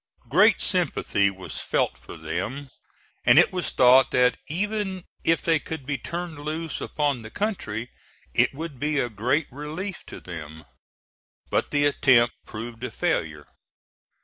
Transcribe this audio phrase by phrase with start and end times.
[0.29, 2.71] Great sympathy was felt for them;
[3.23, 7.87] and it was thought that even if they could be turned loose upon the country
[8.33, 10.65] it would be a great relief to them.
[11.51, 13.45] But the attempt proved a failure.